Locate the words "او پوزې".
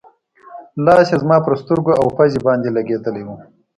1.99-2.39